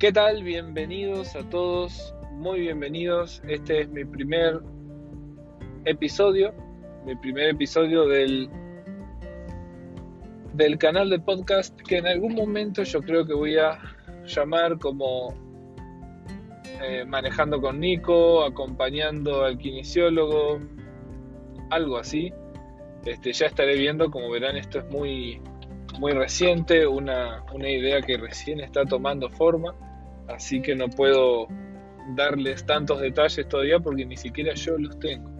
¿Qué 0.00 0.12
tal? 0.12 0.42
Bienvenidos 0.42 1.36
a 1.36 1.46
todos, 1.50 2.14
muy 2.32 2.60
bienvenidos. 2.60 3.42
Este 3.46 3.82
es 3.82 3.90
mi 3.90 4.06
primer 4.06 4.62
episodio, 5.84 6.54
mi 7.04 7.14
primer 7.16 7.50
episodio 7.50 8.08
del, 8.08 8.48
del 10.54 10.78
canal 10.78 11.10
de 11.10 11.18
podcast 11.18 11.78
que 11.82 11.98
en 11.98 12.06
algún 12.06 12.34
momento 12.34 12.82
yo 12.82 13.02
creo 13.02 13.26
que 13.26 13.34
voy 13.34 13.58
a 13.58 13.78
llamar 14.24 14.78
como 14.78 15.34
eh, 16.82 17.04
manejando 17.04 17.60
con 17.60 17.78
Nico, 17.78 18.42
acompañando 18.42 19.44
al 19.44 19.58
kinesiólogo, 19.58 20.60
algo 21.68 21.98
así. 21.98 22.32
Este, 23.04 23.34
ya 23.34 23.44
estaré 23.44 23.76
viendo, 23.76 24.10
como 24.10 24.30
verán, 24.30 24.56
esto 24.56 24.78
es 24.78 24.86
muy, 24.86 25.42
muy 25.98 26.12
reciente, 26.12 26.86
una, 26.86 27.44
una 27.52 27.68
idea 27.68 28.00
que 28.00 28.16
recién 28.16 28.60
está 28.60 28.86
tomando 28.86 29.28
forma 29.28 29.74
así 30.34 30.60
que 30.60 30.74
no 30.74 30.88
puedo 30.88 31.48
darles 32.14 32.64
tantos 32.66 33.00
detalles 33.00 33.48
todavía 33.48 33.78
porque 33.78 34.04
ni 34.04 34.16
siquiera 34.16 34.54
yo 34.54 34.78
los 34.78 34.98
tengo. 34.98 35.30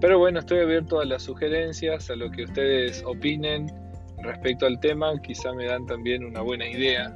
Pero 0.00 0.18
bueno, 0.18 0.38
estoy 0.40 0.60
abierto 0.60 1.00
a 1.00 1.04
las 1.04 1.22
sugerencias, 1.22 2.08
a 2.10 2.16
lo 2.16 2.30
que 2.30 2.44
ustedes 2.44 3.02
opinen 3.04 3.66
respecto 4.22 4.66
al 4.66 4.80
tema, 4.80 5.12
quizá 5.20 5.52
me 5.52 5.66
dan 5.66 5.86
también 5.86 6.24
una 6.24 6.40
buena 6.40 6.66
idea 6.68 7.14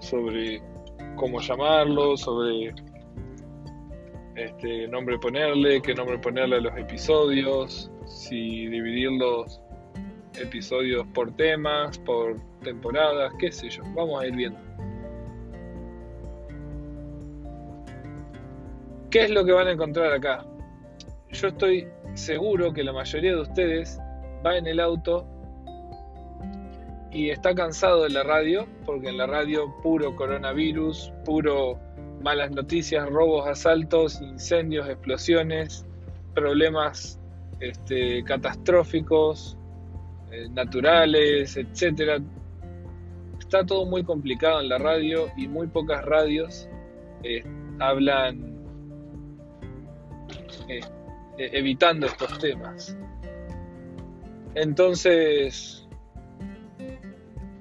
sobre 0.00 0.62
cómo 1.16 1.40
llamarlo, 1.40 2.16
sobre 2.16 2.72
este 4.36 4.86
nombre 4.88 5.18
ponerle, 5.18 5.82
qué 5.82 5.94
nombre 5.94 6.18
ponerle 6.18 6.56
a 6.56 6.60
los 6.60 6.76
episodios, 6.76 7.90
si 8.06 8.66
dividir 8.68 9.10
los 9.12 9.60
episodios 10.40 11.04
por 11.08 11.34
temas, 11.34 11.98
por 11.98 12.36
temporadas, 12.62 13.32
qué 13.40 13.50
sé 13.50 13.68
yo, 13.70 13.82
vamos 13.94 14.22
a 14.22 14.26
ir 14.26 14.36
viendo. 14.36 14.67
¿Qué 19.10 19.24
es 19.24 19.30
lo 19.30 19.42
que 19.42 19.52
van 19.52 19.68
a 19.68 19.72
encontrar 19.72 20.12
acá? 20.12 20.44
Yo 21.30 21.48
estoy 21.48 21.88
seguro 22.12 22.74
que 22.74 22.84
la 22.84 22.92
mayoría 22.92 23.34
de 23.34 23.40
ustedes 23.40 23.98
va 24.44 24.58
en 24.58 24.66
el 24.66 24.80
auto 24.80 25.26
y 27.10 27.30
está 27.30 27.54
cansado 27.54 28.02
de 28.02 28.10
la 28.10 28.22
radio, 28.22 28.66
porque 28.84 29.08
en 29.08 29.16
la 29.16 29.26
radio 29.26 29.74
puro 29.82 30.14
coronavirus, 30.14 31.10
puro 31.24 31.78
malas 32.22 32.50
noticias, 32.50 33.08
robos, 33.08 33.48
asaltos, 33.48 34.20
incendios, 34.20 34.86
explosiones, 34.86 35.86
problemas 36.34 37.18
este, 37.60 38.22
catastróficos, 38.24 39.56
eh, 40.30 40.50
naturales, 40.50 41.56
etc. 41.56 42.22
Está 43.38 43.64
todo 43.64 43.86
muy 43.86 44.04
complicado 44.04 44.60
en 44.60 44.68
la 44.68 44.76
radio 44.76 45.28
y 45.34 45.48
muy 45.48 45.66
pocas 45.66 46.04
radios 46.04 46.68
eh, 47.22 47.42
hablan 47.78 48.47
eh, 50.68 50.80
evitando 51.36 52.06
estos 52.06 52.38
temas. 52.38 52.96
Entonces, 54.54 55.86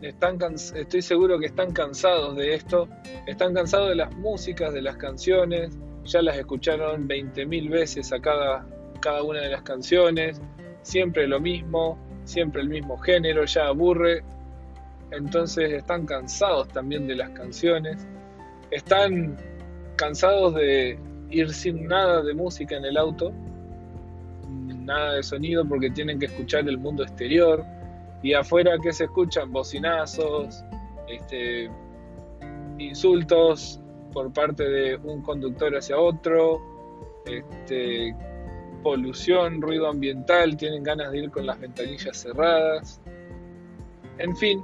están 0.01 0.37
estoy 0.53 1.01
seguro 1.01 1.39
que 1.39 1.47
están 1.47 1.71
cansados 1.71 2.35
de 2.35 2.55
esto, 2.55 2.87
están 3.25 3.53
cansados 3.53 3.89
de 3.89 3.95
las 3.95 4.15
músicas, 4.15 4.73
de 4.73 4.81
las 4.81 4.97
canciones, 4.97 5.77
ya 6.05 6.21
las 6.21 6.37
escucharon 6.37 7.07
20.000 7.07 7.69
veces 7.69 8.11
a 8.13 8.19
cada, 8.19 8.65
cada 9.02 9.23
una 9.23 9.41
de 9.41 9.49
las 9.49 9.61
canciones, 9.63 10.41
siempre 10.81 11.27
lo 11.27 11.39
mismo, 11.39 11.97
siempre 12.23 12.61
el 12.61 12.69
mismo 12.69 12.97
género, 12.97 13.45
ya 13.45 13.67
aburre, 13.67 14.23
entonces 15.11 15.71
están 15.71 16.05
cansados 16.05 16.67
también 16.69 17.07
de 17.07 17.15
las 17.15 17.29
canciones, 17.31 18.07
están 18.71 19.37
cansados 19.95 20.55
de, 20.55 20.97
ir 21.30 21.54
sin 21.54 21.88
nada 21.88 22.21
de 22.21 22.33
música 22.33 22.77
en 22.77 22.86
el 22.86 22.98
auto, 22.98 23.33
nada 24.88 25.14
de 25.14 25.23
sonido 25.23 25.67
porque 25.67 25.89
tienen 25.92 26.17
que 26.17 26.26
escuchar 26.26 26.67
el 26.67 26.77
mundo 26.77 27.04
exterior. 27.04 27.64
Y 28.23 28.33
afuera 28.33 28.77
que 28.82 28.92
se 28.92 29.04
escuchan 29.04 29.52
bocinazos, 29.52 30.64
este, 31.08 31.70
insultos 32.80 33.80
por 34.11 34.33
parte 34.33 34.67
de 34.67 34.95
un 34.95 35.21
conductor 35.21 35.76
hacia 35.76 35.98
otro, 35.98 36.60
este, 37.26 38.16
polución, 38.82 39.61
ruido 39.61 39.87
ambiental, 39.87 40.58
tienen 40.58 40.82
ganas 40.83 41.11
de 41.11 41.20
ir 41.20 41.30
con 41.30 41.45
las 41.45 41.60
ventanillas 41.60 42.17
cerradas. 42.17 42.99
En 44.17 44.36
fin, 44.36 44.64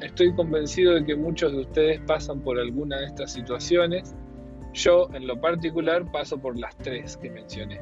estoy 0.00 0.32
convencido 0.34 0.94
de 0.94 1.04
que 1.04 1.16
muchos 1.16 1.52
de 1.52 1.58
ustedes 1.62 2.00
pasan 2.02 2.40
por 2.40 2.58
alguna 2.58 2.98
de 2.98 3.06
estas 3.06 3.32
situaciones 3.32 4.14
yo, 4.72 5.08
en 5.12 5.26
lo 5.26 5.40
particular, 5.40 6.10
paso 6.10 6.38
por 6.38 6.58
las 6.58 6.76
tres 6.78 7.16
que 7.16 7.30
mencioné. 7.30 7.80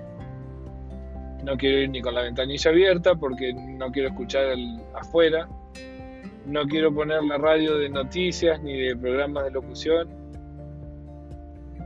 No 1.44 1.56
quiero 1.56 1.78
ir 1.78 1.90
ni 1.90 2.02
con 2.02 2.14
la 2.14 2.22
ventanilla 2.22 2.70
abierta 2.70 3.14
porque 3.14 3.52
no 3.54 3.90
quiero 3.90 4.08
escuchar 4.08 4.56
afuera. 4.94 5.48
No 6.46 6.66
quiero 6.66 6.92
poner 6.92 7.22
la 7.24 7.38
radio 7.38 7.78
de 7.78 7.88
noticias 7.88 8.60
ni 8.62 8.78
de 8.78 8.96
programas 8.96 9.44
de 9.44 9.50
locución 9.52 10.08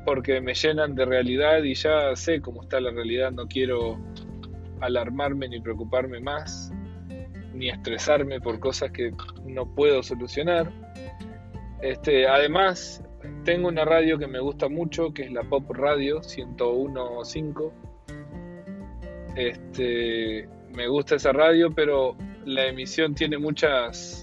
porque 0.04 0.40
me 0.40 0.54
llenan 0.54 0.94
de 0.94 1.04
realidad 1.04 1.62
y 1.62 1.74
ya 1.74 2.14
sé 2.14 2.40
cómo 2.40 2.62
está 2.62 2.80
la 2.80 2.90
realidad. 2.90 3.30
No 3.30 3.46
quiero 3.46 3.98
alarmarme 4.80 5.48
ni 5.48 5.60
preocuparme 5.60 6.20
más 6.20 6.72
ni 7.54 7.68
estresarme 7.68 8.40
por 8.40 8.58
cosas 8.58 8.90
que 8.90 9.14
no 9.44 9.72
puedo 9.74 10.02
solucionar. 10.02 10.70
Este, 11.80 12.26
además, 12.26 13.03
tengo 13.44 13.68
una 13.68 13.84
radio 13.84 14.18
que 14.18 14.26
me 14.26 14.40
gusta 14.40 14.68
mucho, 14.68 15.12
que 15.12 15.24
es 15.24 15.32
la 15.32 15.42
Pop 15.42 15.70
Radio 15.70 16.20
101.5. 16.20 17.72
Este, 19.36 20.48
me 20.74 20.88
gusta 20.88 21.16
esa 21.16 21.32
radio, 21.32 21.70
pero 21.70 22.16
la 22.44 22.66
emisión 22.66 23.14
tiene 23.14 23.38
muchas 23.38 24.20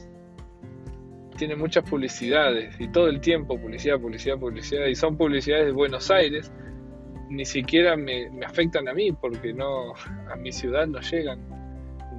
tiene 1.37 1.55
muchas 1.55 1.89
publicidades 1.89 2.79
y 2.79 2.87
todo 2.89 3.07
el 3.07 3.19
tiempo 3.19 3.59
publicidad, 3.59 3.99
publicidad, 3.99 4.37
publicidad 4.37 4.85
y 4.85 4.93
son 4.93 5.17
publicidades 5.17 5.67
de 5.67 5.71
Buenos 5.71 6.11
Aires. 6.11 6.51
Ni 7.29 7.45
siquiera 7.45 7.95
me, 7.95 8.29
afectan 8.45 8.87
a 8.87 8.93
mí 8.93 9.11
porque 9.11 9.53
no 9.53 9.93
a 10.29 10.35
mi 10.35 10.51
ciudad 10.51 10.85
no 10.85 10.99
llegan 10.99 11.39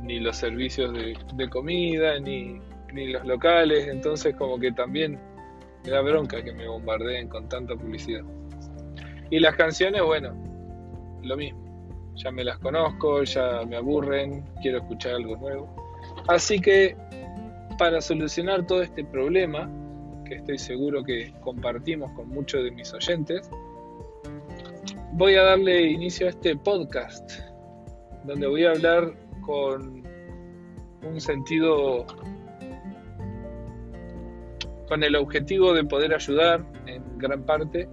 ni 0.02 0.18
los 0.18 0.36
servicios 0.36 0.92
de, 0.92 1.16
de 1.34 1.50
comida 1.50 2.18
ni, 2.18 2.60
ni 2.92 3.08
los 3.08 3.24
locales, 3.24 3.86
entonces 3.86 4.34
como 4.34 4.58
que 4.58 4.72
también 4.72 5.20
me 5.84 5.90
da 5.90 6.00
bronca 6.00 6.42
que 6.42 6.52
me 6.52 6.66
bombardeen 6.68 7.28
con 7.28 7.48
tanta 7.48 7.74
publicidad. 7.74 8.22
Y 9.30 9.40
las 9.40 9.56
canciones, 9.56 10.02
bueno, 10.02 10.34
lo 11.22 11.36
mismo. 11.36 11.60
Ya 12.16 12.30
me 12.30 12.44
las 12.44 12.58
conozco, 12.58 13.22
ya 13.24 13.62
me 13.66 13.76
aburren, 13.76 14.44
quiero 14.60 14.78
escuchar 14.78 15.14
algo 15.14 15.36
nuevo. 15.36 15.74
Así 16.28 16.60
que 16.60 16.96
para 17.78 18.00
solucionar 18.00 18.66
todo 18.66 18.82
este 18.82 19.04
problema, 19.04 19.70
que 20.26 20.36
estoy 20.36 20.58
seguro 20.58 21.02
que 21.02 21.32
compartimos 21.40 22.12
con 22.12 22.28
muchos 22.28 22.62
de 22.64 22.70
mis 22.70 22.92
oyentes, 22.92 23.50
voy 25.12 25.34
a 25.34 25.42
darle 25.42 25.90
inicio 25.90 26.26
a 26.26 26.30
este 26.30 26.56
podcast, 26.56 27.32
donde 28.24 28.46
voy 28.46 28.64
a 28.64 28.70
hablar 28.70 29.14
con 29.40 30.02
un 31.02 31.20
sentido 31.20 32.06
con 34.92 35.02
el 35.02 35.16
objetivo 35.16 35.72
de 35.72 35.84
poder 35.84 36.12
ayudar 36.12 36.62
en 36.84 37.02
gran 37.16 37.44
parte, 37.44 37.88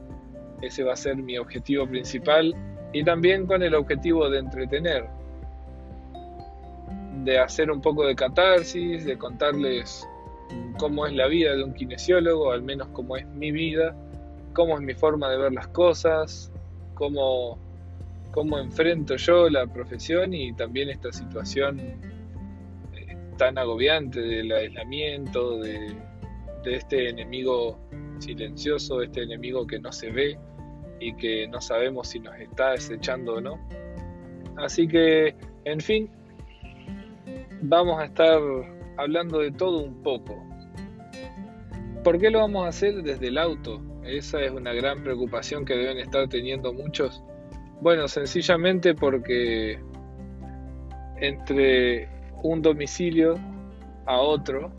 ese 0.62 0.84
va 0.84 0.92
a 0.92 0.98
ser 0.98 1.16
mi 1.16 1.38
objetivo 1.38 1.88
principal, 1.88 2.54
y 2.92 3.06
también 3.06 3.48
con 3.48 3.64
el 3.64 3.74
objetivo 3.74 4.30
de 4.30 4.40
entretener, 4.40 5.06
de 7.24 7.40
hacer 7.40 7.72
un 7.72 7.80
poco 7.80 8.06
de 8.06 8.16
catarsis, 8.16 9.06
de 9.06 9.18
contarles 9.18 10.06
cómo 10.78 11.08
es 11.08 11.14
la 11.14 11.28
vida 11.28 11.56
de 11.56 11.64
un 11.64 11.74
kinesiólogo, 11.74 12.52
al 12.52 12.64
menos 12.64 12.90
cómo 12.90 13.16
es 13.16 13.26
mi 13.28 13.54
vida, 13.54 13.96
cómo 14.52 14.76
es 14.76 14.82
mi 14.82 14.94
forma 14.94 15.30
de 15.30 15.38
ver 15.38 15.54
las 15.54 15.70
cosas, 15.70 16.52
cómo, 16.96 17.58
cómo 18.32 18.60
enfrento 18.60 19.16
yo 19.16 19.50
la 19.50 19.66
profesión 19.68 20.34
y 20.34 20.52
también 20.52 20.90
esta 20.90 21.14
situación 21.14 21.80
eh, 21.80 23.18
tan 23.38 23.58
agobiante 23.58 24.20
del 24.20 24.52
aislamiento, 24.52 25.60
de 25.60 25.96
de 26.64 26.76
este 26.76 27.10
enemigo 27.10 27.80
silencioso, 28.20 29.02
este 29.02 29.24
enemigo 29.24 29.66
que 29.66 29.80
no 29.80 29.92
se 29.92 30.12
ve 30.12 30.38
y 31.00 31.16
que 31.16 31.48
no 31.48 31.62
sabemos 31.62 32.10
si 32.10 32.20
nos 32.20 32.38
está 32.38 32.72
desechando 32.72 33.36
o 33.36 33.42
no. 33.42 33.60
Así 34.58 34.88
que, 34.88 35.36
en 35.64 35.80
fin, 35.80 36.10
vamos 37.62 38.00
a 38.02 38.06
estar 38.06 38.42
hablando 38.98 39.40
de 39.40 39.52
todo 39.52 39.80
un 39.80 40.04
poco. 40.04 40.44
¿Por 42.04 42.20
qué 42.20 42.30
lo 42.30 42.40
vamos 42.40 42.66
a 42.66 42.70
hacer 42.70 43.02
desde 43.04 43.28
el 43.28 43.38
auto? 43.38 43.82
Esa 44.04 44.42
es 44.42 44.52
una 44.52 44.74
gran 44.74 45.04
preocupación 45.04 45.66
que 45.66 45.76
deben 45.76 45.98
estar 46.00 46.28
teniendo 46.28 46.74
muchos. 46.74 47.24
Bueno, 47.82 48.08
sencillamente 48.08 48.94
porque 48.94 49.80
entre 51.18 52.10
un 52.44 52.62
domicilio 52.62 53.36
a 54.06 54.20
otro 54.20 54.72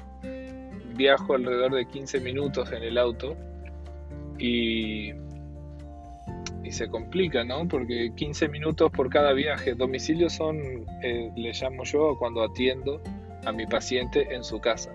viajo 1.00 1.34
alrededor 1.34 1.72
de 1.72 1.86
15 1.86 2.20
minutos 2.20 2.70
en 2.72 2.82
el 2.82 2.98
auto 2.98 3.34
y, 4.38 5.12
se 6.70 6.88
complica, 6.88 7.42
¿no? 7.42 7.66
Porque 7.66 8.12
15 8.14 8.48
minutos 8.48 8.92
por 8.92 9.10
cada 9.10 9.32
viaje. 9.32 9.74
Domicilio 9.74 10.30
son, 10.30 10.56
eh, 11.02 11.28
le 11.34 11.52
llamo 11.52 11.82
yo 11.82 12.16
cuando 12.16 12.44
atiendo 12.44 13.02
a 13.44 13.50
mi 13.50 13.66
paciente 13.66 14.32
en 14.32 14.44
su 14.44 14.60
casa. 14.60 14.92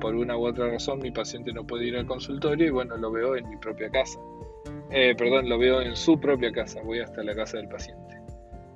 Por 0.00 0.14
una 0.14 0.38
u 0.38 0.46
otra 0.46 0.70
razón 0.70 1.00
mi 1.00 1.10
paciente 1.10 1.52
no 1.52 1.66
puede 1.66 1.84
ir 1.84 1.96
al 1.98 2.06
consultorio 2.06 2.68
y 2.68 2.70
bueno, 2.70 2.96
lo 2.96 3.10
veo 3.10 3.36
en 3.36 3.50
mi 3.50 3.58
propia 3.58 3.90
casa. 3.90 4.18
Eh, 4.90 5.14
perdón, 5.18 5.50
lo 5.50 5.58
veo 5.58 5.82
en 5.82 5.94
su 5.96 6.18
propia 6.18 6.50
casa, 6.50 6.80
voy 6.82 7.00
hasta 7.00 7.22
la 7.22 7.34
casa 7.34 7.58
del 7.58 7.68
paciente. 7.68 8.14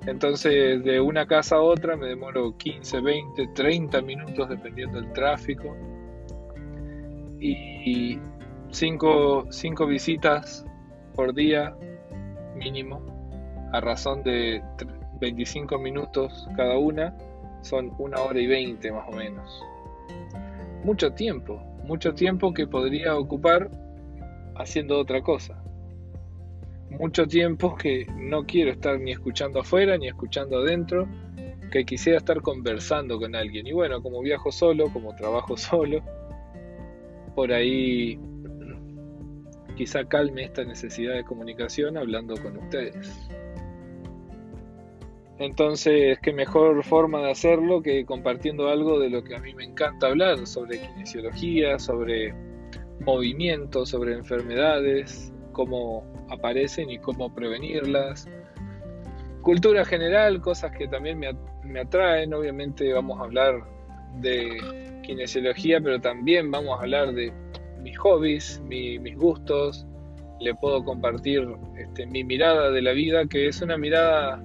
Entonces, 0.05 0.83
de 0.83 0.99
una 0.99 1.25
casa 1.25 1.55
a 1.55 1.61
otra 1.61 1.97
me 1.97 2.07
demoro 2.07 2.55
15, 2.55 3.01
20, 3.01 3.47
30 3.55 4.01
minutos 4.03 4.47
dependiendo 4.47 5.01
del 5.01 5.11
tráfico. 5.13 5.75
Y 7.47 8.19
5 8.71 9.47
visitas 9.87 10.65
por 11.13 11.33
día 11.33 11.75
mínimo, 12.55 13.01
a 13.73 13.81
razón 13.81 14.23
de 14.23 14.61
25 15.19 15.77
minutos 15.79 16.47
cada 16.55 16.77
una, 16.77 17.15
son 17.61 17.93
una 17.99 18.21
hora 18.21 18.39
y 18.39 18.47
20 18.47 18.91
más 18.91 19.07
o 19.07 19.11
menos. 19.11 19.63
Mucho 20.83 21.11
tiempo, 21.13 21.61
mucho 21.83 22.13
tiempo 22.13 22.53
que 22.53 22.67
podría 22.67 23.15
ocupar 23.15 23.69
haciendo 24.55 24.99
otra 24.99 25.21
cosa 25.21 25.61
mucho 26.89 27.27
tiempo 27.27 27.75
que 27.75 28.05
no 28.15 28.45
quiero 28.45 28.71
estar 28.71 28.99
ni 28.99 29.11
escuchando 29.11 29.59
afuera 29.59 29.97
ni 29.97 30.07
escuchando 30.07 30.59
adentro, 30.59 31.07
que 31.71 31.85
quisiera 31.85 32.17
estar 32.17 32.41
conversando 32.41 33.19
con 33.19 33.35
alguien. 33.35 33.67
Y 33.67 33.73
bueno, 33.73 34.01
como 34.01 34.21
viajo 34.21 34.51
solo, 34.51 34.91
como 34.91 35.15
trabajo 35.15 35.57
solo, 35.57 36.01
por 37.35 37.51
ahí 37.51 38.19
quizá 39.75 40.05
calme 40.05 40.45
esta 40.45 40.63
necesidad 40.63 41.15
de 41.15 41.23
comunicación 41.23 41.97
hablando 41.97 42.35
con 42.41 42.57
ustedes. 42.57 43.29
Entonces, 45.37 46.17
qué 46.21 46.31
mejor 46.31 46.81
forma 46.85 47.19
de 47.19 47.31
hacerlo 47.31 47.81
que 47.81 48.05
compartiendo 48.05 48.69
algo 48.69 48.99
de 48.99 49.09
lo 49.09 49.21
que 49.23 49.35
a 49.35 49.39
mí 49.39 49.53
me 49.53 49.65
encanta 49.65 50.07
hablar, 50.07 50.47
sobre 50.47 50.79
kinesiología, 50.79 51.77
sobre 51.77 52.33
movimiento, 53.01 53.85
sobre 53.85 54.13
enfermedades, 54.13 55.33
cómo 55.51 56.05
aparecen 56.29 56.89
y 56.89 56.99
cómo 56.99 57.33
prevenirlas. 57.33 58.29
Cultura 59.41 59.83
general, 59.83 60.41
cosas 60.41 60.71
que 60.71 60.87
también 60.87 61.19
me, 61.19 61.79
atraen. 61.79 62.33
Obviamente 62.33 62.91
vamos 62.93 63.19
a 63.19 63.25
hablar 63.25 63.74
de 64.21 65.01
kinesiología, 65.03 65.79
pero 65.81 65.99
también 65.99 66.51
vamos 66.51 66.77
a 66.79 66.83
hablar 66.83 67.13
de 67.13 67.31
mis 67.81 67.97
hobbies, 67.99 68.61
mis 68.67 69.15
gustos. 69.15 69.85
Le 70.39 70.53
puedo 70.55 70.83
compartir 70.83 71.47
este, 71.77 72.05
mi 72.07 72.23
mirada 72.23 72.71
de 72.71 72.81
la 72.81 72.91
vida, 72.91 73.25
que 73.25 73.47
es 73.47 73.61
una 73.61 73.77
mirada 73.77 74.43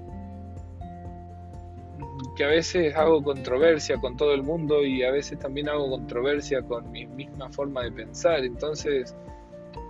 que 2.37 2.45
a 2.45 2.49
veces 2.49 2.95
hago 2.95 3.23
controversia 3.23 3.99
con 3.99 4.17
todo 4.17 4.33
el 4.33 4.43
mundo 4.43 4.85
y 4.85 5.03
a 5.03 5.11
veces 5.11 5.39
también 5.39 5.69
hago 5.69 5.91
controversia 5.91 6.63
con 6.63 6.91
mi 6.91 7.07
misma 7.07 7.51
forma 7.51 7.83
de 7.83 7.93
pensar. 7.93 8.45
Entonces, 8.45 9.15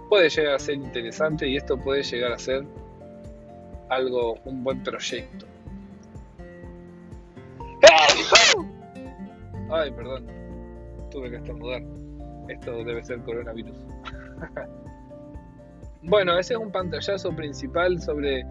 puede 0.08 0.28
llegar 0.28 0.54
a 0.54 0.58
ser 0.58 0.76
interesante 0.76 1.48
y 1.48 1.56
esto 1.56 1.78
puede 1.78 2.02
llegar 2.02 2.32
a 2.32 2.38
ser 2.38 2.64
algo, 3.88 4.38
un 4.44 4.64
buen 4.64 4.82
proyecto. 4.82 5.49
Ay, 9.70 9.90
perdón, 9.92 10.26
tuve 11.10 11.30
que 11.30 11.36
estornudar. 11.36 11.82
Esto 12.48 12.84
debe 12.84 13.02
ser 13.04 13.20
coronavirus. 13.20 13.76
bueno, 16.02 16.38
ese 16.38 16.54
es 16.54 16.60
un 16.60 16.72
pantallazo 16.72 17.34
principal 17.36 18.00
sobre 18.00 18.44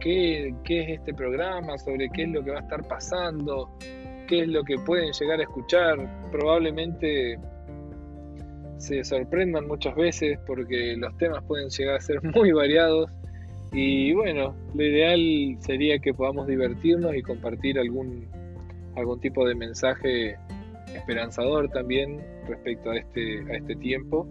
qué, 0.00 0.52
qué 0.64 0.82
es 0.82 0.88
este 0.98 1.14
programa, 1.14 1.78
sobre 1.78 2.08
qué 2.10 2.24
es 2.24 2.30
lo 2.30 2.42
que 2.42 2.50
va 2.50 2.58
a 2.58 2.62
estar 2.62 2.86
pasando, 2.88 3.70
qué 4.26 4.42
es 4.42 4.48
lo 4.48 4.64
que 4.64 4.76
pueden 4.78 5.12
llegar 5.12 5.38
a 5.38 5.42
escuchar. 5.44 5.96
Probablemente 6.32 7.38
se 8.78 9.04
sorprendan 9.04 9.66
muchas 9.68 9.94
veces 9.94 10.38
porque 10.46 10.96
los 10.96 11.16
temas 11.16 11.42
pueden 11.44 11.68
llegar 11.68 11.96
a 11.96 12.00
ser 12.00 12.22
muy 12.34 12.52
variados 12.52 13.10
y 13.72 14.12
bueno, 14.14 14.54
lo 14.74 14.82
ideal 14.82 15.56
sería 15.60 15.98
que 15.98 16.14
podamos 16.14 16.46
divertirnos 16.46 17.14
y 17.14 17.22
compartir 17.22 17.78
algún, 17.78 18.26
algún 18.96 19.20
tipo 19.20 19.46
de 19.46 19.54
mensaje 19.54 20.36
esperanzador 20.94 21.68
también 21.70 22.24
respecto 22.48 22.90
a 22.90 22.96
este, 22.96 23.44
a 23.50 23.56
este 23.56 23.76
tiempo 23.76 24.26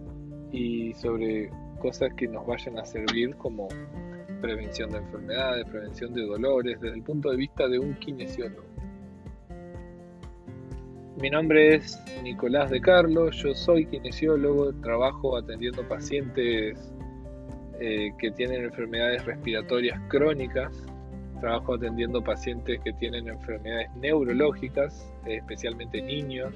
y 0.52 0.94
sobre 0.94 1.50
cosas 1.80 2.12
que 2.14 2.26
nos 2.26 2.46
vayan 2.46 2.78
a 2.78 2.84
servir 2.84 3.34
como 3.36 3.68
prevención 4.40 4.90
de 4.90 4.98
enfermedades, 4.98 5.66
prevención 5.66 6.14
de 6.14 6.22
dolores, 6.22 6.80
desde 6.80 6.96
el 6.96 7.02
punto 7.02 7.30
de 7.30 7.36
vista 7.36 7.68
de 7.68 7.78
un 7.78 7.94
kinesiólogo. 7.94 8.66
Mi 11.20 11.30
nombre 11.30 11.74
es 11.74 11.98
Nicolás 12.22 12.70
de 12.70 12.80
Carlos, 12.80 13.36
yo 13.36 13.54
soy 13.54 13.86
kinesiólogo, 13.86 14.74
trabajo 14.82 15.36
atendiendo 15.36 15.86
pacientes 15.88 16.92
eh, 17.80 18.10
que 18.18 18.30
tienen 18.32 18.64
enfermedades 18.64 19.24
respiratorias 19.24 19.98
crónicas, 20.08 20.84
trabajo 21.36 21.74
atendiendo 21.74 22.22
pacientes 22.22 22.80
que 22.80 22.92
tienen 22.94 23.28
enfermedades 23.28 23.88
neurológicas, 23.96 25.12
especialmente 25.26 26.00
niños, 26.02 26.54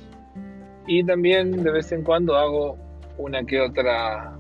y 0.87 1.05
también 1.05 1.63
de 1.63 1.71
vez 1.71 1.93
en 1.93 2.03
cuando 2.03 2.37
hago 2.37 2.77
una 3.19 3.45
que 3.45 3.61
otra 3.61 4.37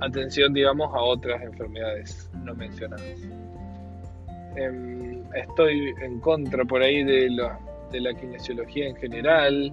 atención, 0.00 0.52
digamos, 0.52 0.92
a 0.94 1.00
otras 1.00 1.42
enfermedades 1.42 2.30
no 2.42 2.54
mencionadas. 2.54 3.04
Em, 4.56 5.22
estoy 5.34 5.92
en 6.02 6.20
contra 6.20 6.64
por 6.64 6.82
ahí 6.82 7.02
de 7.02 7.30
los 7.30 7.50
de 7.94 8.00
la 8.00 8.14
kinesiología 8.14 8.88
en 8.88 8.96
general. 8.96 9.72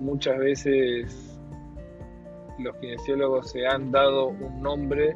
Muchas 0.00 0.38
veces 0.38 1.38
los 2.58 2.74
kinesiólogos 2.76 3.50
se 3.50 3.66
han 3.66 3.92
dado 3.92 4.28
un 4.28 4.62
nombre 4.62 5.14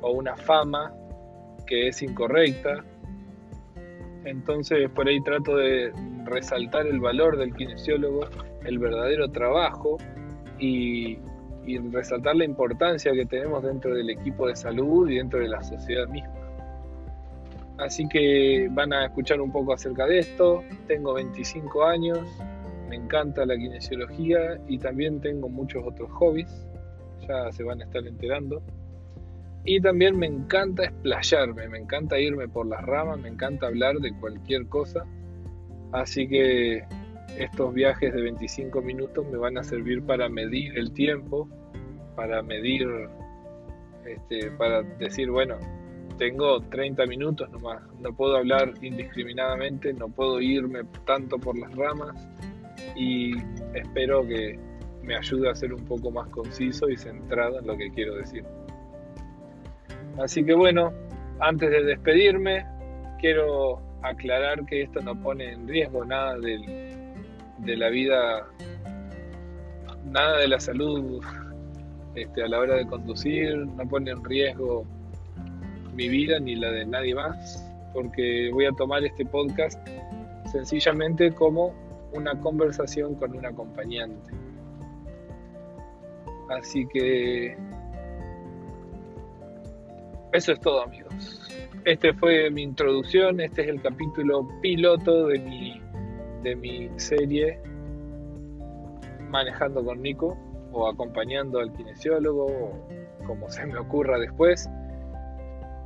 o 0.00 0.10
una 0.12 0.36
fama 0.36 0.92
que 1.66 1.88
es 1.88 2.02
incorrecta. 2.02 2.84
Entonces 4.24 4.88
por 4.90 5.08
ahí 5.08 5.20
trato 5.22 5.56
de 5.56 5.92
resaltar 6.24 6.86
el 6.86 7.00
valor 7.00 7.36
del 7.36 7.54
kinesiólogo, 7.54 8.26
el 8.64 8.78
verdadero 8.78 9.30
trabajo 9.30 9.98
y, 10.58 11.18
resaltar 11.92 12.36
la 12.36 12.44
importancia 12.44 13.12
que 13.12 13.24
tenemos 13.24 13.62
dentro 13.62 13.94
del 13.94 14.10
equipo 14.10 14.46
de 14.48 14.54
salud 14.54 15.08
y 15.08 15.16
dentro 15.16 15.40
de 15.40 15.48
la 15.48 15.62
sociedad 15.62 16.06
misma. 16.08 16.34
Así 17.78 18.06
que 18.06 18.68
van 18.70 18.92
a 18.92 19.06
escuchar 19.06 19.40
un 19.40 19.50
poco 19.50 19.72
acerca 19.72 20.06
de 20.06 20.18
esto. 20.18 20.62
Tengo 20.86 21.14
25 21.14 21.84
años, 21.84 22.20
me 22.90 22.96
encanta 22.96 23.46
la 23.46 23.56
kinesiología 23.56 24.60
y 24.68 24.76
también 24.76 25.22
tengo 25.22 25.48
muchos 25.48 25.82
otros 25.86 26.10
hobbies, 26.12 26.66
ya 27.26 27.50
se 27.50 27.64
van 27.64 27.80
a 27.80 27.84
estar 27.84 28.06
enterando. 28.06 28.62
Y 29.64 29.80
también 29.80 30.18
me 30.18 30.26
encanta 30.26 30.84
explayarme, 30.84 31.68
me 31.68 31.78
encanta 31.78 32.18
irme 32.18 32.48
por 32.48 32.66
las 32.66 32.82
ramas, 32.82 33.18
me 33.18 33.28
encanta 33.28 33.66
hablar 33.66 33.96
de 33.96 34.12
cualquier 34.18 34.66
cosa. 34.66 35.04
Así 35.92 36.28
que 36.28 36.84
estos 37.38 37.72
viajes 37.72 38.12
de 38.12 38.22
25 38.22 38.82
minutos 38.82 39.26
me 39.30 39.38
van 39.38 39.56
a 39.56 39.62
servir 39.62 40.02
para 40.02 40.28
medir 40.28 40.76
el 40.78 40.92
tiempo, 40.92 41.48
para 42.14 42.42
medir, 42.42 42.86
este, 44.06 44.50
para 44.52 44.82
decir, 44.82 45.30
bueno, 45.30 45.58
tengo 46.18 46.60
30 46.60 47.06
minutos 47.06 47.50
nomás, 47.50 47.82
no 48.00 48.14
puedo 48.14 48.36
hablar 48.36 48.74
indiscriminadamente, 48.82 49.92
no 49.92 50.08
puedo 50.08 50.40
irme 50.40 50.82
tanto 51.06 51.38
por 51.38 51.58
las 51.58 51.74
ramas 51.74 52.14
y 52.94 53.32
espero 53.74 54.26
que 54.26 54.58
me 55.02 55.16
ayude 55.16 55.50
a 55.50 55.54
ser 55.54 55.72
un 55.74 55.84
poco 55.84 56.10
más 56.10 56.28
conciso 56.28 56.88
y 56.88 56.96
centrado 56.96 57.58
en 57.58 57.66
lo 57.66 57.76
que 57.76 57.90
quiero 57.90 58.14
decir. 58.16 58.44
Así 60.18 60.44
que 60.44 60.54
bueno, 60.54 60.92
antes 61.40 61.70
de 61.70 61.82
despedirme, 61.82 62.64
quiero 63.18 63.80
aclarar 64.02 64.64
que 64.66 64.82
esto 64.82 65.00
no 65.00 65.20
pone 65.20 65.52
en 65.52 65.66
riesgo 65.66 66.04
nada 66.04 66.36
de 66.38 67.76
la 67.76 67.88
vida, 67.88 68.46
nada 70.04 70.38
de 70.38 70.48
la 70.48 70.60
salud 70.60 71.20
este, 72.14 72.44
a 72.44 72.48
la 72.48 72.60
hora 72.60 72.76
de 72.76 72.86
conducir, 72.86 73.56
no 73.56 73.88
pone 73.88 74.12
en 74.12 74.22
riesgo 74.24 74.84
mi 75.94 76.08
vida 76.08 76.38
ni 76.38 76.54
la 76.54 76.70
de 76.70 76.86
nadie 76.86 77.14
más, 77.14 77.64
porque 77.92 78.50
voy 78.52 78.66
a 78.66 78.72
tomar 78.72 79.04
este 79.04 79.24
podcast 79.26 79.78
sencillamente 80.50 81.32
como 81.32 81.74
una 82.12 82.38
conversación 82.40 83.16
con 83.16 83.36
un 83.36 83.44
acompañante. 83.46 84.30
Así 86.50 86.86
que 86.92 87.56
eso 90.34 90.52
es 90.52 90.60
todo 90.60 90.82
amigos. 90.82 91.40
Este 91.84 92.12
fue 92.12 92.50
mi 92.50 92.62
introducción, 92.62 93.40
este 93.40 93.62
es 93.62 93.68
el 93.68 93.80
capítulo 93.80 94.48
piloto 94.60 95.28
de 95.28 95.38
mi, 95.38 95.80
de 96.42 96.56
mi 96.56 96.90
serie 96.96 97.60
manejando 99.30 99.84
con 99.84 100.02
Nico 100.02 100.36
o 100.72 100.88
acompañando 100.88 101.60
al 101.60 101.72
kinesiólogo 101.72 102.46
o 102.46 102.88
como 103.26 103.48
se 103.48 103.64
me 103.66 103.78
ocurra 103.78 104.18
después. 104.18 104.68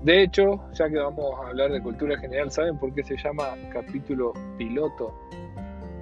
De 0.03 0.23
hecho, 0.23 0.65
ya 0.73 0.89
que 0.89 0.97
vamos 0.97 1.27
a 1.45 1.49
hablar 1.49 1.71
de 1.71 1.83
cultura 1.83 2.19
general, 2.19 2.51
¿saben 2.51 2.79
por 2.79 2.95
qué 2.95 3.05
se 3.05 3.19
llama 3.19 3.55
capítulo 3.71 4.33
piloto? 4.57 5.13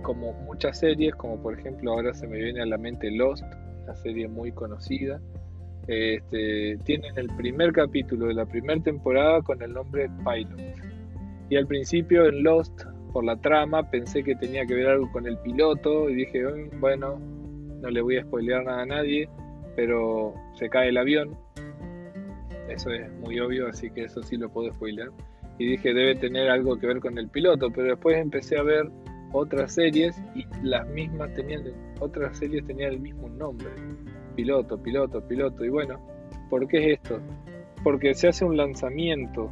Como 0.03 0.33
muchas 0.45 0.79
series, 0.79 1.17
como 1.17 1.43
por 1.43 1.59
ejemplo 1.59 1.93
ahora 1.93 2.15
se 2.15 2.29
me 2.29 2.37
viene 2.37 2.63
a 2.63 2.67
la 2.67 2.79
mente 2.79 3.11
Lost, 3.11 3.45
una 3.83 3.97
serie 3.97 4.29
muy 4.29 4.53
conocida. 4.53 5.21
Este, 5.89 6.79
tienen 6.85 7.17
el 7.17 7.29
primer 7.37 7.73
capítulo 7.73 8.27
de 8.27 8.35
la 8.35 8.45
primera 8.45 8.81
temporada 8.83 9.41
con 9.43 9.63
el 9.63 9.73
nombre 9.73 10.09
Pilot. 10.25 10.61
Y 11.49 11.57
al 11.57 11.67
principio 11.67 12.27
en 12.27 12.43
Lost, 12.43 12.83
por 13.13 13.25
la 13.25 13.37
trama, 13.37 13.89
pensé 13.89 14.25
que 14.25 14.35
tenía 14.35 14.67
que 14.67 14.75
ver 14.75 14.89
algo 14.89 15.11
con 15.13 15.27
el 15.27 15.39
piloto 15.39 16.11
y 16.11 16.15
dije, 16.15 16.45
mm, 16.45 16.81
bueno, 16.81 17.19
no 17.81 17.89
le 17.89 18.01
voy 18.01 18.17
a 18.17 18.23
spoilear 18.23 18.65
nada 18.65 18.83
a 18.83 18.87
nadie, 18.87 19.29
pero 19.77 20.35
se 20.55 20.69
cae 20.69 20.89
el 20.89 20.97
avión. 20.97 21.37
Eso 22.69 22.91
es 22.91 23.11
muy 23.21 23.39
obvio, 23.39 23.69
así 23.69 23.91
que 23.91 24.05
eso 24.05 24.23
sí 24.23 24.37
lo 24.37 24.49
puedo 24.49 24.73
spoilear. 24.73 25.11
Y 25.59 25.67
dije, 25.67 25.95
debe 25.95 26.17
tener 26.17 26.51
algo 26.51 26.79
que 26.79 26.89
ver 26.89 27.01
con 27.01 27.17
el 27.17 27.29
piloto, 27.29 27.71
pero 27.71 27.89
después 27.89 28.19
empecé 28.19 28.59
a 28.59 28.63
ver 28.63 28.91
otras 29.33 29.73
series 29.73 30.21
y 30.35 30.45
las 30.63 30.87
mismas 30.89 31.33
tenían, 31.35 31.63
otras 32.01 32.37
series 32.37 32.67
tenían 32.67 32.95
el 32.95 33.01
mismo 33.01 33.29
nombre. 33.29 33.71
Piloto, 34.37 34.81
piloto, 34.81 35.21
piloto. 35.27 35.65
Y 35.65 35.69
bueno, 35.71 35.99
¿por 36.49 36.69
qué 36.69 36.79
es 36.79 36.99
esto? 36.99 37.19
Porque 37.83 38.15
se 38.15 38.29
hace 38.29 38.45
un 38.45 38.57
lanzamiento 38.57 39.51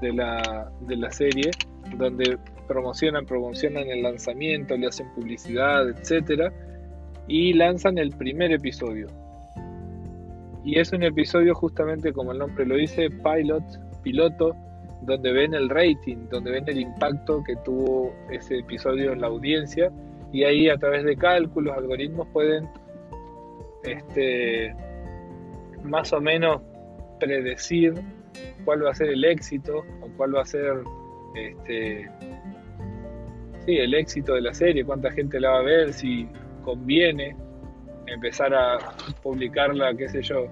de 0.00 0.12
la, 0.12 0.70
de 0.80 0.96
la 0.96 1.10
serie 1.10 1.50
donde 1.98 2.38
promocionan, 2.66 3.26
promocionan 3.26 3.88
el 3.88 4.02
lanzamiento, 4.02 4.76
le 4.76 4.86
hacen 4.86 5.08
publicidad, 5.14 5.88
etcétera, 5.88 6.52
y 7.28 7.52
lanzan 7.52 7.98
el 7.98 8.10
primer 8.10 8.52
episodio. 8.52 9.08
Y 10.64 10.78
es 10.78 10.92
un 10.92 11.02
episodio 11.02 11.54
justamente 11.54 12.12
como 12.12 12.32
el 12.32 12.38
nombre 12.38 12.66
lo 12.66 12.76
dice, 12.76 13.08
pilot, 13.10 13.64
piloto, 14.02 14.54
donde 15.02 15.32
ven 15.32 15.54
el 15.54 15.68
rating, 15.68 16.28
donde 16.30 16.50
ven 16.50 16.64
el 16.68 16.80
impacto 16.80 17.42
que 17.44 17.54
tuvo 17.64 18.12
ese 18.30 18.58
episodio 18.58 19.12
en 19.12 19.20
la 19.20 19.28
audiencia 19.28 19.92
y 20.32 20.42
ahí 20.44 20.68
a 20.68 20.76
través 20.76 21.04
de 21.04 21.16
cálculos, 21.16 21.76
algoritmos 21.76 22.26
pueden 22.32 22.68
este, 23.86 24.74
más 25.82 26.12
o 26.12 26.20
menos 26.20 26.62
predecir 27.20 27.94
cuál 28.64 28.84
va 28.84 28.90
a 28.90 28.94
ser 28.94 29.10
el 29.10 29.24
éxito 29.24 29.84
o 30.02 30.08
cuál 30.16 30.34
va 30.36 30.42
a 30.42 30.44
ser 30.44 30.82
este, 31.34 32.10
sí, 33.64 33.76
el 33.76 33.94
éxito 33.94 34.34
de 34.34 34.42
la 34.42 34.54
serie, 34.54 34.84
cuánta 34.84 35.10
gente 35.10 35.40
la 35.40 35.50
va 35.50 35.58
a 35.58 35.62
ver, 35.62 35.92
si 35.92 36.28
conviene 36.64 37.36
empezar 38.06 38.54
a 38.54 38.78
publicarla, 39.22 39.94
qué 39.94 40.08
sé 40.08 40.22
yo, 40.22 40.46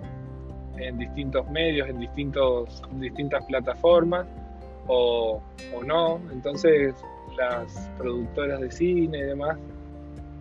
en 0.77 0.99
distintos 0.99 1.49
medios, 1.51 1.89
en 1.89 2.01
distintos, 2.01 2.83
distintas 2.95 3.45
plataformas 3.47 4.27
o, 4.87 5.41
no. 5.87 6.21
Entonces 6.33 6.95
las 7.37 7.91
productoras 7.99 8.61
de 8.61 8.71
cine 8.71 9.19
y 9.19 9.23
demás, 9.23 9.59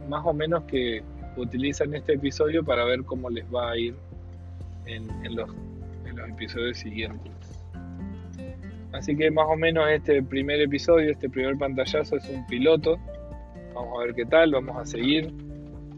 más 0.09 0.25
o 0.25 0.33
menos 0.33 0.63
que 0.63 1.03
utilizan 1.37 1.93
este 1.93 2.13
episodio 2.13 2.63
para 2.63 2.85
ver 2.85 3.03
cómo 3.03 3.29
les 3.29 3.45
va 3.45 3.71
a 3.71 3.77
ir 3.77 3.95
en, 4.85 5.07
los, 5.35 5.49
los 6.13 6.29
episodios 6.29 6.77
siguientes. 6.77 7.31
Así 8.91 9.15
que 9.15 9.31
más 9.31 9.45
o 9.49 9.55
menos 9.55 9.89
este 9.89 10.21
primer 10.21 10.61
episodio, 10.61 11.11
este 11.11 11.29
primer 11.29 11.57
pantallazo 11.57 12.17
es 12.17 12.29
un 12.29 12.45
piloto. 12.45 12.97
Vamos 13.73 13.99
a 13.99 14.05
ver 14.05 14.15
qué 14.15 14.25
tal, 14.25 14.51
vamos 14.51 14.77
a 14.77 14.85
seguir. 14.85 15.33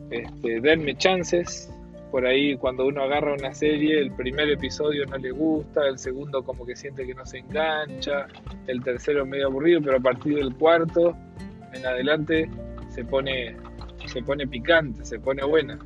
Este, 0.10 0.62
denme 0.62 0.96
chances. 0.96 1.70
Por 2.12 2.26
ahí 2.26 2.56
cuando 2.56 2.86
uno 2.86 3.04
agarra 3.04 3.34
una 3.34 3.54
serie, 3.54 4.00
el 4.00 4.12
primer 4.12 4.50
episodio 4.50 5.06
no 5.08 5.18
le 5.18 5.32
gusta, 5.32 5.86
el 5.88 6.00
segundo 6.00 6.44
como 6.44 6.66
que 6.66 6.74
siente 6.74 7.06
que 7.06 7.14
no 7.14 7.26
se 7.26 7.40
engancha, 7.40 8.28
el 8.68 8.82
tercero 8.82 9.26
medio 9.26 9.48
aburrido, 9.48 9.82
pero 9.82 9.98
a 9.98 10.00
partir 10.00 10.36
del 10.36 10.56
cuarto 10.56 11.18
en 11.74 11.86
adelante 11.86 12.50
se 12.88 13.04
pone, 13.04 13.58
se 14.06 14.22
pone 14.22 14.48
picante, 14.48 15.06
se 15.06 15.20
pone 15.20 15.44
buena. 15.44 15.80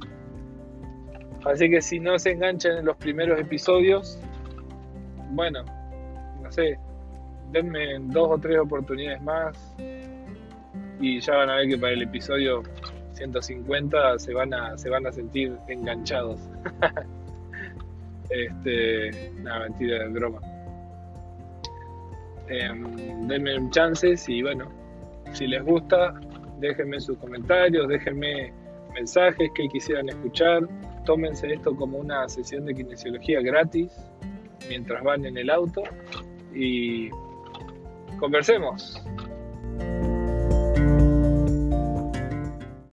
Así 1.45 1.69
que 1.69 1.81
si 1.81 1.99
no 1.99 2.19
se 2.19 2.31
enganchan 2.31 2.77
en 2.79 2.85
los 2.85 2.97
primeros 2.97 3.39
episodios, 3.39 4.19
bueno, 5.31 5.63
no 6.41 6.51
sé, 6.51 6.77
denme 7.51 7.99
dos 7.99 8.29
o 8.31 8.37
tres 8.37 8.59
oportunidades 8.59 9.21
más 9.21 9.75
y 10.99 11.19
ya 11.19 11.35
van 11.35 11.49
a 11.49 11.55
ver 11.55 11.69
que 11.69 11.77
para 11.77 11.93
el 11.93 12.01
episodio 12.01 12.63
150 13.13 14.19
se 14.19 14.33
van 14.33 14.53
a, 14.53 14.77
se 14.77 14.89
van 14.89 15.07
a 15.07 15.11
sentir 15.11 15.57
enganchados. 15.67 16.39
este, 18.29 19.31
nada, 19.41 19.61
mentira, 19.65 19.99
de 19.99 20.07
broma. 20.09 20.39
Em, 22.47 23.27
denme 23.27 23.69
chances 23.69 24.27
y 24.27 24.41
bueno, 24.41 24.69
si 25.33 25.47
les 25.47 25.63
gusta, 25.63 26.19
déjenme 26.59 26.99
sus 26.99 27.17
comentarios, 27.17 27.87
déjenme 27.87 28.53
mensajes 28.93 29.49
que 29.55 29.67
quisieran 29.69 30.09
escuchar. 30.09 30.67
Tómense 31.05 31.53
esto 31.53 31.75
como 31.75 31.97
una 31.97 32.27
sesión 32.27 32.65
de 32.65 32.75
kinesiología 32.75 33.41
gratis 33.41 33.91
mientras 34.67 35.03
van 35.03 35.25
en 35.25 35.37
el 35.37 35.49
auto 35.49 35.83
y 36.53 37.09
conversemos. 38.19 39.01